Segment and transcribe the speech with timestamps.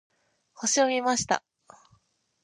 [0.55, 1.43] 星を見ました。